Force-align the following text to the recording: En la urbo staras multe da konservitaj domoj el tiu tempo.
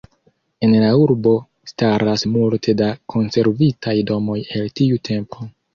En 0.67 0.71
la 0.83 0.87
urbo 1.01 1.33
staras 1.73 2.25
multe 2.39 2.77
da 2.83 2.91
konservitaj 3.17 3.97
domoj 4.13 4.41
el 4.59 4.71
tiu 4.81 5.03
tempo. 5.13 5.51